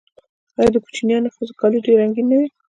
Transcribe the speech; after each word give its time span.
آیا 0.57 0.69
د 0.73 0.77
کوچیانیو 0.83 1.33
ښځو 1.35 1.53
کالي 1.59 1.79
ډیر 1.85 1.95
رنګین 2.01 2.25
نه 2.31 2.35
وي؟ 2.39 2.47